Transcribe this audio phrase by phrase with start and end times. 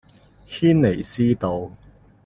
[0.47, 1.69] 軒尼詩道